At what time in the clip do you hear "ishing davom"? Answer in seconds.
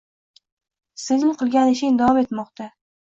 1.73-2.21